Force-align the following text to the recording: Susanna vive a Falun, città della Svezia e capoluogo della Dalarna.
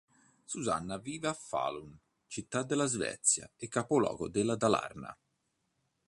Susanna 0.45 0.97
vive 0.97 1.27
a 1.27 1.33
Falun, 1.35 1.95
città 2.25 2.63
della 2.63 2.87
Svezia 2.87 3.47
e 3.55 3.67
capoluogo 3.67 4.29
della 4.29 4.55
Dalarna. 4.55 5.15